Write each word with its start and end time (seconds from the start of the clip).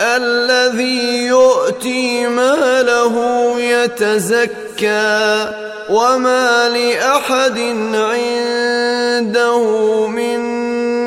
الذي 0.00 1.26
يؤتي 1.26 2.26
ماله 2.26 3.14
يتزكى 3.60 5.48
وما 5.90 6.68
لأحد 6.68 7.58
عنده 7.94 9.62
من 10.06 10.40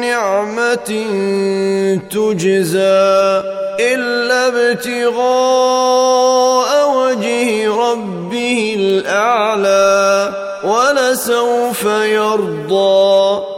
نعمة 0.01 1.05
تجزى 2.11 3.43
إلا 3.79 4.47
ابتغاء 4.47 5.87
وجه 6.97 7.69
ربه 7.75 8.75
الأعلى 8.79 10.33
ولسوف 10.63 11.83
يرضى 11.85 13.56